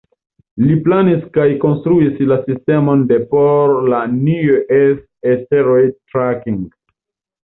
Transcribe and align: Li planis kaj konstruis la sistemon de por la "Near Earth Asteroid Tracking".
Li 0.67 0.75
planis 0.85 1.25
kaj 1.33 1.43
konstruis 1.63 2.15
la 2.31 2.37
sistemon 2.45 3.03
de 3.11 3.19
por 3.33 3.73
la 3.93 3.99
"Near 4.13 4.57
Earth 4.79 5.05
Asteroid 5.35 5.93
Tracking". 6.15 6.65